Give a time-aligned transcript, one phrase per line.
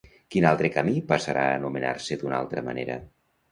[0.35, 3.01] Quin altre camí passarà a anomenar-se d'una altra manera?